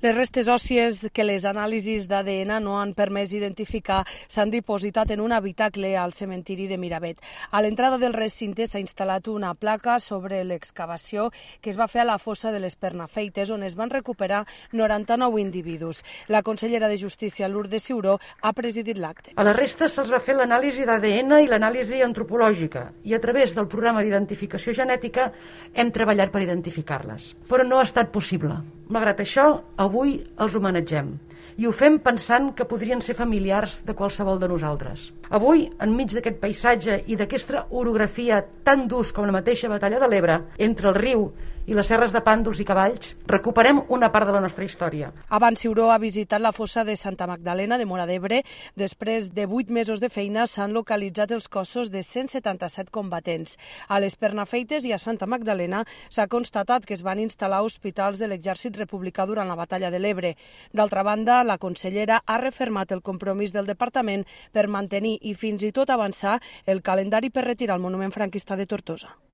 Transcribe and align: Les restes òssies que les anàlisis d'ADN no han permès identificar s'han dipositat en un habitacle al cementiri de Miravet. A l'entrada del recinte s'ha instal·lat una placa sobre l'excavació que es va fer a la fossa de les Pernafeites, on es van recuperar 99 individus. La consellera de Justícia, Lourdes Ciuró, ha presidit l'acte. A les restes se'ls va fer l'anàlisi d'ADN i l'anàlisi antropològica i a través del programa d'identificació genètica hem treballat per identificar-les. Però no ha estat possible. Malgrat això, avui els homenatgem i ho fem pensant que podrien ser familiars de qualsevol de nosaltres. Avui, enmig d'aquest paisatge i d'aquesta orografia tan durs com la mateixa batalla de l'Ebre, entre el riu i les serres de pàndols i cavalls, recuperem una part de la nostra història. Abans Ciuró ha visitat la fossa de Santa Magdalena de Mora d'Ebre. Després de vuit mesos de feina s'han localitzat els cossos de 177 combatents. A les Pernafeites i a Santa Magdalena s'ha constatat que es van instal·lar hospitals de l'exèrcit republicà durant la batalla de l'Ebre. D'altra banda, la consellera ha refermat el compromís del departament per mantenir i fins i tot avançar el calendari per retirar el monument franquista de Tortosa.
Les 0.00 0.14
restes 0.16 0.48
òssies 0.48 1.02
que 1.12 1.24
les 1.28 1.44
anàlisis 1.44 2.06
d'ADN 2.08 2.54
no 2.64 2.78
han 2.80 2.94
permès 2.96 3.34
identificar 3.36 3.98
s'han 4.32 4.48
dipositat 4.48 5.10
en 5.12 5.20
un 5.20 5.34
habitacle 5.36 5.90
al 6.00 6.14
cementiri 6.16 6.70
de 6.70 6.78
Miravet. 6.80 7.20
A 7.52 7.60
l'entrada 7.60 7.98
del 8.00 8.16
recinte 8.16 8.64
s'ha 8.64 8.80
instal·lat 8.80 9.28
una 9.28 9.52
placa 9.52 9.98
sobre 10.00 10.40
l'excavació 10.48 11.28
que 11.60 11.68
es 11.68 11.76
va 11.76 11.84
fer 11.84 12.00
a 12.00 12.08
la 12.08 12.16
fossa 12.16 12.48
de 12.48 12.64
les 12.64 12.78
Pernafeites, 12.80 13.52
on 13.52 13.60
es 13.62 13.76
van 13.76 13.92
recuperar 13.92 14.46
99 14.72 15.36
individus. 15.44 16.00
La 16.32 16.40
consellera 16.40 16.88
de 16.88 16.96
Justícia, 16.96 17.52
Lourdes 17.52 17.84
Ciuró, 17.84 18.16
ha 18.40 18.54
presidit 18.56 18.96
l'acte. 18.96 19.36
A 19.36 19.44
les 19.44 19.60
restes 19.60 19.92
se'ls 19.92 20.16
va 20.16 20.24
fer 20.24 20.40
l'anàlisi 20.40 20.88
d'ADN 20.88 21.42
i 21.44 21.52
l'anàlisi 21.52 22.00
antropològica 22.00 22.88
i 23.04 23.12
a 23.12 23.20
través 23.20 23.52
del 23.52 23.68
programa 23.68 24.00
d'identificació 24.00 24.72
genètica 24.72 25.28
hem 25.74 25.92
treballat 25.92 26.32
per 26.32 26.48
identificar-les. 26.48 27.34
Però 27.52 27.68
no 27.68 27.84
ha 27.84 27.90
estat 27.90 28.08
possible. 28.08 28.62
Malgrat 28.90 29.20
això, 29.22 29.44
avui 29.78 30.16
els 30.42 30.54
homenatgem 30.58 31.12
i 31.60 31.66
ho 31.68 31.72
fem 31.76 31.98
pensant 32.00 32.50
que 32.56 32.64
podrien 32.64 33.02
ser 33.04 33.14
familiars 33.18 33.80
de 33.84 33.94
qualsevol 33.94 34.38
de 34.40 34.48
nosaltres. 34.48 35.10
Avui, 35.36 35.66
enmig 35.84 36.14
d'aquest 36.16 36.38
paisatge 36.40 36.96
i 37.12 37.18
d'aquesta 37.20 37.66
orografia 37.82 38.40
tan 38.64 38.86
durs 38.88 39.12
com 39.12 39.28
la 39.28 39.34
mateixa 39.36 39.68
batalla 39.68 40.00
de 40.00 40.08
l'Ebre, 40.08 40.38
entre 40.58 40.88
el 40.88 40.96
riu 40.96 41.26
i 41.70 41.74
les 41.78 41.86
serres 41.86 42.10
de 42.10 42.18
pàndols 42.26 42.58
i 42.58 42.64
cavalls, 42.66 43.12
recuperem 43.30 43.78
una 43.94 44.08
part 44.10 44.26
de 44.26 44.32
la 44.34 44.40
nostra 44.42 44.64
història. 44.66 45.12
Abans 45.30 45.60
Ciuró 45.62 45.92
ha 45.94 46.00
visitat 46.02 46.42
la 46.42 46.50
fossa 46.50 46.82
de 46.84 46.96
Santa 46.98 47.28
Magdalena 47.30 47.78
de 47.78 47.86
Mora 47.86 48.08
d'Ebre. 48.10 48.40
Després 48.74 49.28
de 49.36 49.44
vuit 49.46 49.70
mesos 49.70 50.02
de 50.02 50.10
feina 50.10 50.48
s'han 50.50 50.74
localitzat 50.74 51.30
els 51.30 51.46
cossos 51.46 51.92
de 51.94 52.02
177 52.02 52.90
combatents. 52.90 53.54
A 53.86 54.00
les 54.02 54.18
Pernafeites 54.18 54.82
i 54.82 54.96
a 54.96 54.98
Santa 54.98 55.30
Magdalena 55.30 55.84
s'ha 56.08 56.26
constatat 56.26 56.90
que 56.90 56.98
es 56.98 57.06
van 57.06 57.22
instal·lar 57.22 57.62
hospitals 57.62 58.18
de 58.18 58.26
l'exèrcit 58.26 58.74
republicà 58.74 59.28
durant 59.30 59.46
la 59.46 59.58
batalla 59.62 59.94
de 59.94 60.02
l'Ebre. 60.02 60.34
D'altra 60.74 61.06
banda, 61.06 61.44
la 61.46 61.60
consellera 61.62 62.24
ha 62.26 62.42
refermat 62.42 62.90
el 62.90 63.06
compromís 63.06 63.54
del 63.54 63.70
departament 63.70 64.26
per 64.50 64.66
mantenir 64.66 65.20
i 65.22 65.38
fins 65.38 65.62
i 65.62 65.70
tot 65.70 65.94
avançar 65.94 66.40
el 66.66 66.82
calendari 66.82 67.30
per 67.30 67.46
retirar 67.46 67.78
el 67.78 67.86
monument 67.86 68.10
franquista 68.10 68.58
de 68.58 68.66
Tortosa. 68.66 69.20